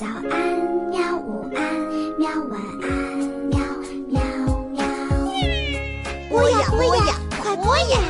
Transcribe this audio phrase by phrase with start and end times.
[0.00, 0.32] 早安，
[0.88, 1.14] 喵！
[1.18, 1.60] 午安，
[2.18, 2.30] 喵！
[2.48, 2.88] 晚安，
[3.50, 3.60] 喵
[4.08, 4.18] 喵
[4.70, 4.80] 喵。
[6.30, 8.00] 播呀播呀，快播呀！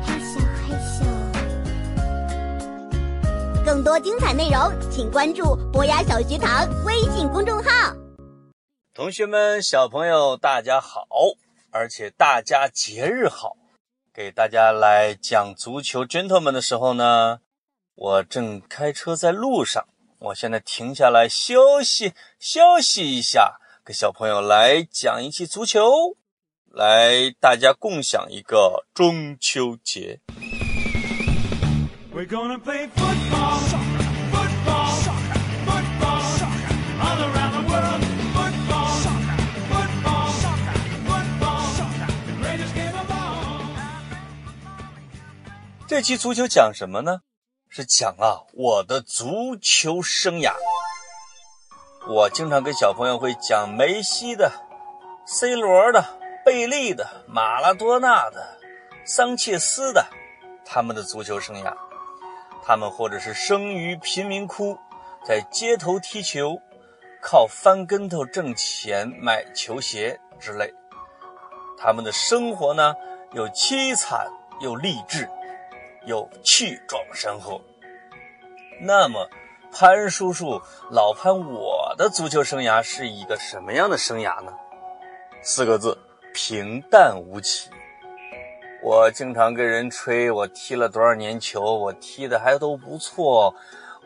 [0.00, 1.04] 害羞害羞。
[3.66, 7.96] 更多精彩内容，请关注博雅小学堂微信公众号。
[8.94, 11.04] 同学们，小朋友，大家好，
[11.72, 13.56] 而且大家节日好。
[14.14, 17.40] 给大家来讲足球 gentleman 的时候呢，
[17.96, 19.88] 我正开车在路上，
[20.20, 26.14] 我现在停下来休息休息一下，给小朋友来讲一期足球，
[26.66, 30.20] 来大家共享一个中秋节。
[32.12, 33.60] We're gonna play football,
[34.30, 34.92] football,
[35.64, 36.20] football,
[37.00, 38.04] all around the world.
[38.34, 38.92] Football,
[39.70, 40.28] football,
[41.06, 41.64] football,
[42.26, 43.64] the greatest game of all.
[45.88, 47.22] 这期足球讲什么呢？
[47.72, 50.52] 是讲啊我的足球生涯。
[52.08, 54.50] 我经常跟小朋友会讲梅西的、
[55.24, 56.04] C 罗的、
[56.44, 58.58] 贝利的、马拉多纳的、
[59.04, 60.04] 桑切斯的
[60.64, 61.72] 他们的足球生涯。
[62.64, 64.76] 他们或者是生于贫民窟，
[65.24, 66.60] 在街头踢球，
[67.22, 70.74] 靠翻跟头挣钱买球鞋之类。
[71.78, 72.96] 他们的生活呢，
[73.32, 74.28] 又凄惨
[74.60, 75.30] 又励志。
[76.06, 77.60] 又气壮山河。
[78.82, 79.28] 那么，
[79.70, 84.52] 潘叔叔，老潘，我的足球生涯是一个什么样的生涯呢？
[85.42, 85.98] 四个字：
[86.32, 87.68] 平淡无奇。
[88.82, 93.54] 我经常跟人吹我踢了多少年球，我踢的还都不错。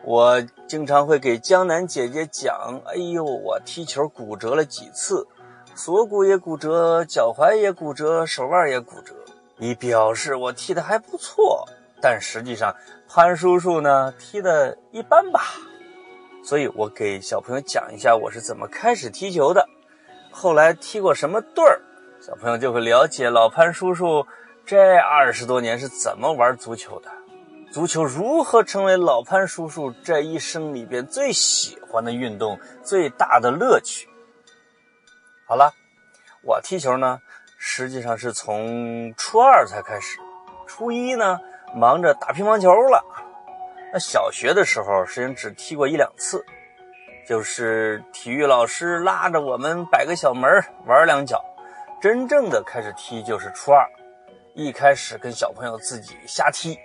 [0.03, 5.25] 我经常会给江南姐姐讲：“哎呦，我踢球骨折了几次，
[5.73, 9.15] 锁骨也骨折，脚踝也骨折，手腕也骨折。”
[9.57, 11.65] 以表示我踢的还不错。
[12.01, 12.75] 但实际上，
[13.07, 15.41] 潘叔叔呢踢的一般吧，
[16.43, 19.67] 所以我给小朋友讲一下我是怎么开始踢球的，
[20.31, 21.81] 后来踢过什么队儿，
[22.19, 24.27] 小朋友就会了解老潘叔叔
[24.65, 27.09] 这二十多年是怎么玩足球的，
[27.71, 34.07] 足球如何成为老潘叔叔这一生里边最喜欢的运动，最大的乐趣。
[35.47, 35.73] 好了，
[36.43, 37.19] 我踢球呢，
[37.57, 40.19] 实际上是从初二才开始，
[40.67, 41.39] 初一呢。
[41.75, 43.03] 忙着打乒乓球了。
[43.91, 46.45] 那小学的时候，实际上只踢过一两次，
[47.27, 50.49] 就是体育老师拉着我们摆个小门
[50.85, 51.43] 玩两脚。
[52.01, 53.89] 真正的开始踢就是初二，
[54.53, 56.77] 一开始跟小朋友自己瞎踢，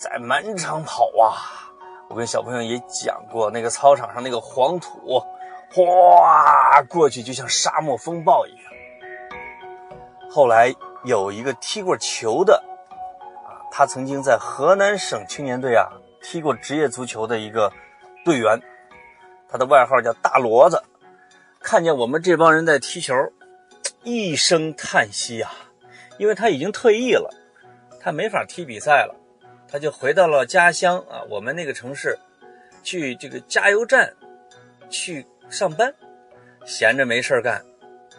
[0.00, 1.70] 在满场跑啊。
[2.08, 5.22] 我跟小朋友也讲过，那个操场上那个黄土，
[5.72, 8.64] 哗过去就像沙漠风暴一样。
[10.30, 10.74] 后来
[11.04, 12.64] 有一个踢过球的。
[13.70, 15.88] 他曾经在河南省青年队啊
[16.20, 17.72] 踢过职业足球的一个
[18.24, 18.60] 队员，
[19.48, 20.82] 他的外号叫大骡子。
[21.60, 23.14] 看见我们这帮人在踢球，
[24.02, 25.52] 一声叹息啊，
[26.18, 27.32] 因为他已经退役了，
[28.00, 29.14] 他没法踢比赛了，
[29.68, 32.18] 他就回到了家乡啊，我们那个城市，
[32.82, 34.14] 去这个加油站
[34.88, 35.94] 去上班，
[36.64, 37.64] 闲着没事干，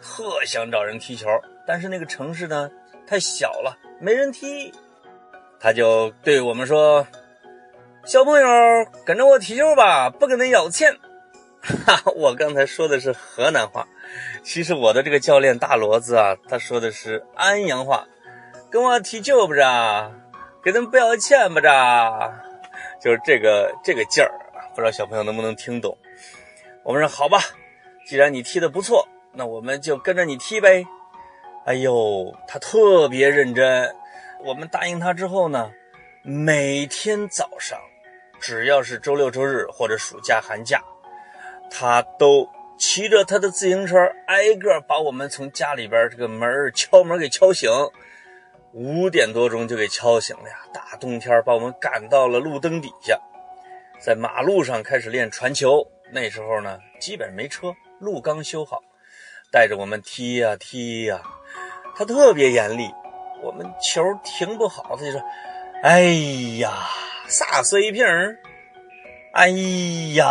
[0.02, 1.28] 特想找人踢球，
[1.66, 2.70] 但是那个城市呢
[3.06, 4.72] 太小了，没人踢。
[5.60, 7.06] 他就对我们说
[8.06, 8.46] ：“小朋友，
[9.04, 10.96] 跟着我踢球吧，不跟他要钱。”
[11.86, 13.86] 哈，我刚才说的是河南话，
[14.42, 18.06] 其实我的这个教练大骡子啊，他说的是安阳话，
[18.70, 20.10] 跟我踢球不着，
[20.64, 22.32] 给他们不要钱不着，
[22.98, 24.32] 就是这个这个劲儿，
[24.74, 25.94] 不知道小朋友能不能听懂？
[26.82, 27.38] 我们说好吧，
[28.06, 30.86] 既然你踢得不错，那我们就跟着你踢呗。
[31.66, 33.94] 哎呦，他特别认真。
[34.44, 35.70] 我们答应他之后呢，
[36.22, 37.78] 每天早上，
[38.40, 40.82] 只要是周六周日或者暑假寒假，
[41.70, 42.48] 他都
[42.78, 43.96] 骑着他的自行车，
[44.26, 47.70] 挨个把我们从家里边这个门敲门给敲醒。
[48.72, 50.54] 五点多钟就给敲醒了呀！
[50.72, 53.18] 大冬天把我们赶到了路灯底下，
[53.98, 55.84] 在马路上开始练传球。
[56.12, 58.80] 那时候呢，基本没车，路刚修好，
[59.50, 61.20] 带着我们踢呀踢呀，
[61.96, 62.88] 他特别严厉。
[63.42, 65.20] 我们球停不好，他就说
[65.82, 66.00] ：“哎
[66.58, 66.72] 呀，
[67.26, 68.04] 啥水平？
[69.32, 69.48] 哎
[70.14, 70.26] 呀，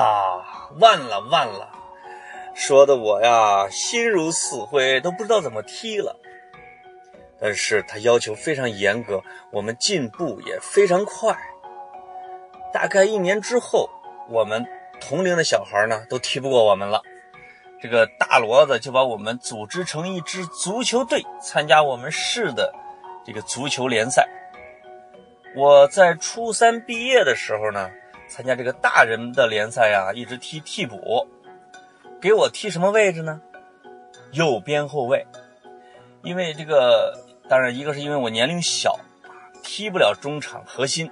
[0.79, 1.69] 完了完了！”
[2.53, 6.19] 说的我呀心如死灰，都不知道怎么踢了。
[7.39, 11.37] 但是他要求非常严格，我们进步也非常快。
[12.73, 13.89] 大概一年之后，
[14.29, 14.67] 我们
[14.99, 17.01] 同龄的小孩呢都踢不过我们了。
[17.81, 22.73] 这个大骡子就把我们组织成一支足球队，参加我们市的。
[23.29, 24.27] 这个足球联赛，
[25.55, 27.87] 我在初三毕业的时候呢，
[28.27, 31.27] 参加这个大人的联赛呀，一直踢替补，
[32.19, 33.39] 给我踢什么位置呢？
[34.31, 35.27] 右边后卫，
[36.23, 38.99] 因为这个，当然一个是因为我年龄小，
[39.61, 41.11] 踢不了中场核心，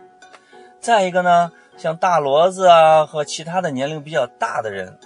[0.80, 4.98] 再一个呢，像大骡子啊和其他的年龄比较大的人，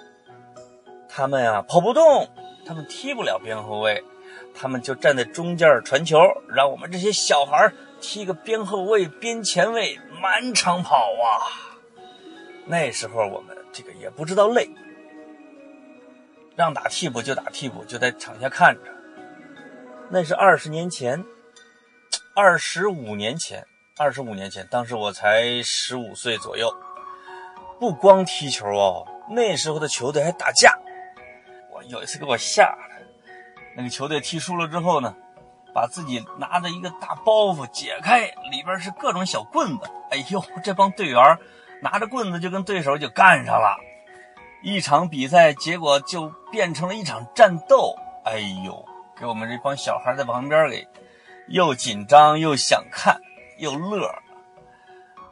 [1.10, 2.30] 他们呀跑不动，
[2.66, 4.02] 他们踢不了边后卫，
[4.53, 11.71] 他们就站在中间传球，让我们这些小孩踢个边后卫、边前卫，满场跑啊。
[12.65, 14.69] 那时候我们这个也不知道累，
[16.56, 18.81] 让打替补就打替补，就在场下看着。
[20.09, 21.24] 那是二十年前，
[22.36, 23.65] 二十五年前，
[23.97, 26.71] 二十五年前，当时我才十五岁左右。
[27.80, 30.77] 不光踢球哦，那时候的球队还打架。
[31.71, 32.91] 我有一次给我吓的，
[33.75, 35.15] 那个球队踢输了之后呢，
[35.73, 38.21] 把自己拿着一个大包袱解开，
[38.51, 39.89] 里边是各种小棍子。
[40.09, 41.38] 哎呦，这帮队员
[41.81, 43.77] 拿着棍子就跟对手就干上了，
[44.62, 47.95] 一场比赛结果就变成了一场战斗。
[48.25, 48.85] 哎呦，
[49.18, 50.88] 给我们这帮小孩在旁边给
[51.47, 53.19] 又紧张又想看
[53.57, 54.13] 又乐。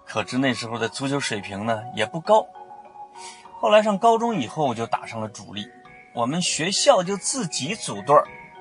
[0.06, 2.48] 可知那时候的足球水平呢也不高。
[3.60, 5.70] 后来上高中以后就打上了主力，
[6.14, 8.16] 我们学校就自己组队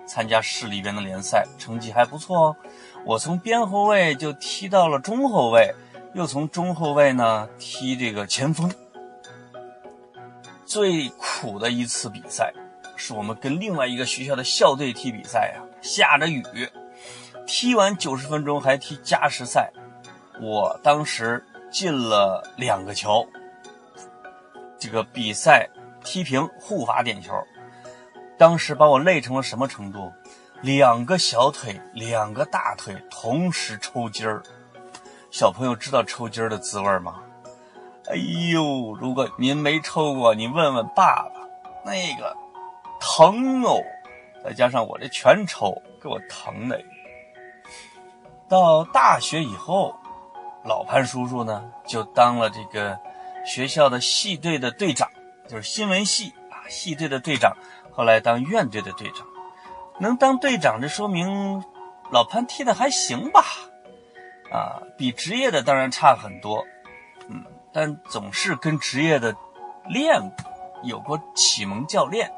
[0.06, 2.56] 参加市里边的联赛，成绩还不错哦。
[3.04, 5.74] 我从边后卫就踢到了中后卫。
[6.14, 8.72] 又从中后卫呢踢这个前锋。
[10.64, 12.52] 最苦的一次比赛，
[12.96, 16.42] 是我们跟另外一个学校的校队踢比赛呀，下着雨，
[17.46, 19.70] 踢完九十分钟还踢加时赛，
[20.40, 23.28] 我当时进了两个球，
[24.78, 25.68] 这个比赛
[26.08, 27.34] 踢平互罚点球，
[28.38, 30.10] 当时把我累成了什么程度？
[30.62, 34.42] 两个小腿，两个大腿同时抽筋儿。
[35.30, 37.16] 小朋友知道抽筋儿的滋味吗？
[38.06, 38.16] 哎
[38.50, 41.46] 呦，如果您没抽过，你问问爸爸，
[41.84, 42.34] 那个
[42.98, 43.78] 疼哦！
[44.42, 46.80] 再加上我这全抽，给我疼的。
[48.48, 49.94] 到大学以后，
[50.64, 52.98] 老潘叔叔呢就当了这个
[53.44, 55.06] 学校的系队的队长，
[55.48, 57.56] 就是新闻系啊系队的队长。
[57.90, 59.26] 后来当院队的队长，
[59.98, 61.64] 能当队长，这说明
[62.12, 63.42] 老潘踢的还行吧？
[64.52, 66.64] 啊，比职业的当然差很多，
[67.28, 69.34] 嗯，但总是跟职业的
[69.88, 70.20] 练，
[70.84, 72.30] 有过启蒙教练，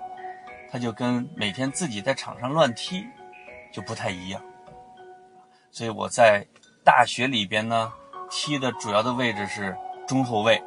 [0.73, 3.07] 他就跟每天自己在场上乱踢
[3.71, 4.41] 就不太一样。
[5.71, 6.47] 所以我在
[6.85, 7.93] 大学里边呢，
[8.31, 9.77] 踢的主要的位置是
[10.09, 10.61] 中后卫，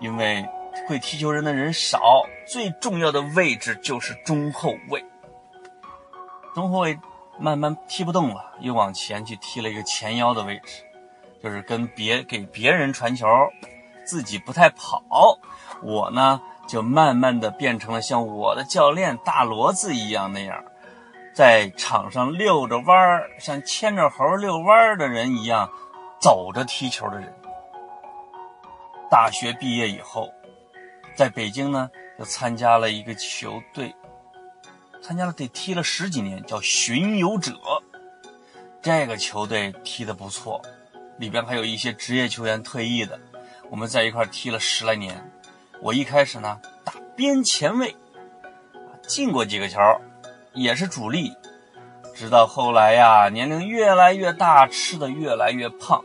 [0.00, 0.44] 因为
[0.88, 2.00] 会踢球人的人少，
[2.46, 5.04] 最重要的位置就是中后卫。
[6.54, 6.98] 中后卫。
[7.42, 10.84] 慢慢踢不动了，又往前去踢了一个前腰的位置，
[11.42, 13.26] 就是跟别给别人传球，
[14.04, 15.38] 自己不太跑。
[15.82, 16.38] 我呢，
[16.68, 20.62] 就慢慢的变成了像我的教练大骡子一样那样，
[21.32, 25.70] 在场上溜着弯儿，像牵着猴遛弯儿的人一样，
[26.20, 27.34] 走着踢球的人。
[29.10, 30.30] 大学毕业以后，
[31.14, 33.94] 在北京呢，就参加了一个球队。
[35.02, 37.54] 参加了得踢了十几年，叫巡游者。
[38.82, 40.60] 这个球队踢得不错，
[41.18, 43.18] 里边还有一些职业球员退役的。
[43.70, 45.30] 我们在一块踢了十来年。
[45.80, 47.96] 我一开始呢打边前卫，
[49.06, 49.78] 进过几个球，
[50.52, 51.32] 也是主力。
[52.14, 56.04] 直到后来呀，年龄越来越大，吃的越来越胖，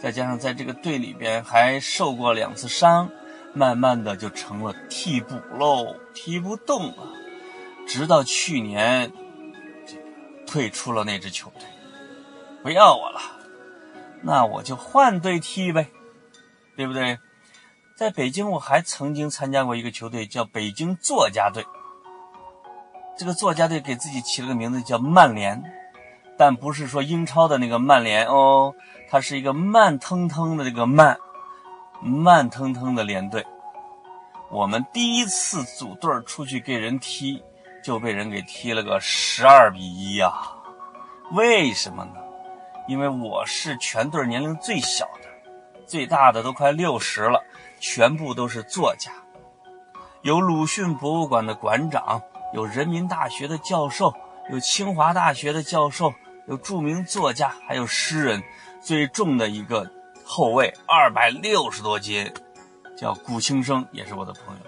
[0.00, 3.10] 再加上在这个队里边还受过两次伤，
[3.52, 7.12] 慢慢的就成了替补喽，踢不动了。
[7.86, 9.12] 直到去年，
[10.46, 11.66] 退出了那支球队，
[12.62, 13.20] 不要我了，
[14.22, 15.88] 那我就换队踢呗，
[16.76, 17.18] 对不对？
[17.96, 21.66] 在北京，我还曾经参加过一个球队，叫北京作家队。
[23.18, 25.62] 这个作家队给自己起了个名字叫曼联，
[26.38, 28.74] 但不是说英超的那个曼联哦，
[29.10, 31.18] 它是一个慢腾腾的这个慢，
[32.02, 33.46] 慢腾腾的连队。
[34.50, 37.42] 我们第一次组队出去给人踢。
[37.82, 40.30] 就被人给踢了个十二比一呀！
[41.32, 42.12] 为什么呢？
[42.86, 45.50] 因为我是全队年龄最小的，
[45.86, 47.42] 最大的都快六十了，
[47.78, 49.10] 全部都是作家，
[50.20, 52.20] 有鲁迅博物馆的馆长，
[52.52, 54.12] 有人民大学的教授，
[54.50, 56.12] 有清华大学的教授，
[56.48, 58.42] 有著名作家，还有诗人。
[58.82, 59.90] 最重的一个
[60.32, 62.32] 后卫，二百六十多斤，
[62.96, 64.60] 叫古青生，也是我的朋友。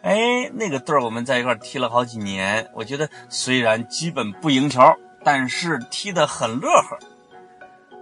[0.00, 4.80] 哎，那个队儿我们在一块踢了好几年，我觉得虽然基本不赢球，
[5.22, 6.98] 但是踢得很乐呵。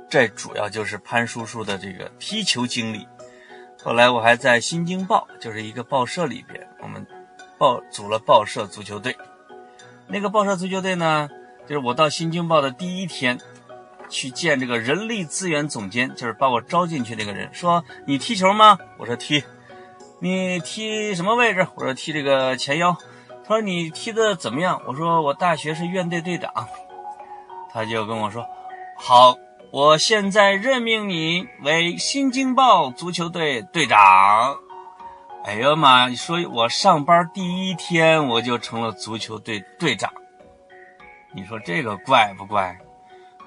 [0.09, 3.09] 这主要就是潘叔叔的这个踢球经历。
[3.83, 7.05] 后来我还在《新京报》，就是一个报社里边，我们
[7.59, 9.17] 报组了报社足球队。
[10.07, 11.29] 那个报社足球队呢，
[11.67, 13.41] 就是我到《新京报》的第一天，
[14.09, 19.43] 去见这个人力资源总监，就是把我招进去那个人，说：“你踢球吗？”我说：“踢。”
[20.21, 21.67] 你踢什么位置？
[21.75, 22.97] 我说踢这个前腰。
[23.47, 24.81] 他说你踢的怎么样？
[24.87, 26.51] 我说我大学是院队队长。
[27.73, 28.47] 他就跟我说
[28.97, 29.37] ：“好，
[29.71, 33.99] 我现在任命你为新京报足球队队长。”
[35.45, 36.09] 哎呀妈！
[36.09, 40.11] 你说我上班第一天我就成了足球队队长，
[41.35, 42.79] 你说这个怪不怪？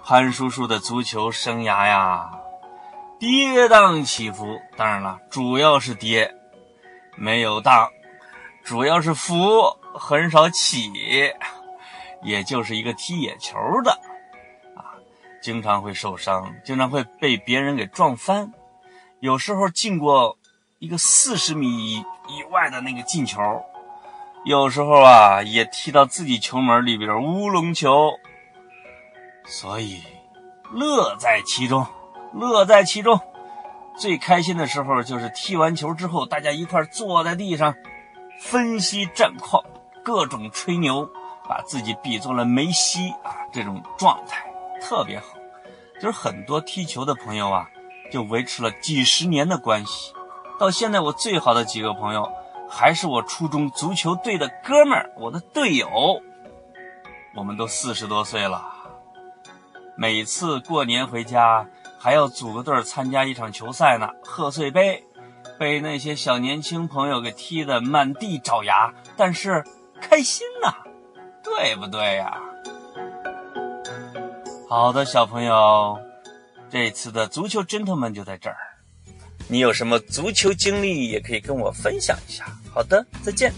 [0.10, 2.32] 潘叔叔的足球生涯呀，
[3.20, 4.58] 跌宕起伏。
[4.78, 6.34] 当然了，主要是跌。
[7.18, 7.90] 没有荡，
[8.64, 9.36] 主要是伏，
[9.94, 10.94] 很少起，
[12.24, 13.92] 也就是一个踢野球的，
[14.78, 14.96] 啊，
[15.42, 18.54] 经常会受伤，经常会被别人给撞翻，
[19.20, 20.38] 有时候进过
[20.80, 23.42] 一个四十米以以外的那个进球，
[24.46, 28.14] 有时候啊也踢到自己球门里边乌龙球，
[29.48, 30.04] 所以
[30.72, 31.88] 乐在其中，
[32.34, 33.20] 乐在其中。
[33.98, 37.74] 最开心的时候就是踢完球之后，大家一块坐在地上，
[38.40, 39.64] 分析战况，
[40.04, 41.10] 各种吹牛，
[41.50, 44.46] 把自己比作了梅西啊，这种状态
[44.80, 45.26] 特别好。
[45.96, 47.68] 就是很多踢球的朋友啊，
[48.12, 50.14] 就维持了几十年的关系。
[50.60, 52.32] 到现在，我最好的几个朋友，
[52.70, 55.90] 还是我初中足球队的哥们儿，我的队友。
[57.34, 58.77] 我们都四十多岁了，
[59.98, 61.68] 每次过年回家。
[62.00, 65.04] 还要组个队参加一场球赛呢，贺岁杯，
[65.58, 69.64] 被那些小年轻朋友给踢得满地找牙，但是
[70.00, 70.72] 开心呐，
[71.44, 72.38] 对不对呀？
[74.70, 76.00] 好的，小朋友，
[76.70, 78.58] 这次的足球 gentleman 就在这儿，
[79.50, 82.46] 你有什么足球经历也可以跟我分享一下。
[82.72, 83.52] 好的，再见。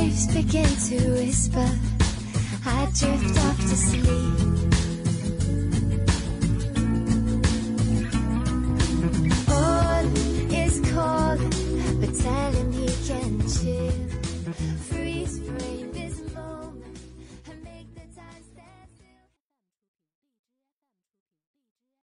[0.00, 1.68] Waves begin to whisper,
[2.64, 4.79] I drift off to sleep.